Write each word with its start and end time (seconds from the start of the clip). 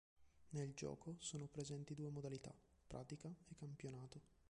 Nel 0.49 0.73
gioco 0.73 1.13
sono 1.19 1.45
presenti 1.45 1.93
due 1.93 2.09
modalità: 2.09 2.51
pratica 2.87 3.31
e 3.47 3.53
campionato. 3.53 4.21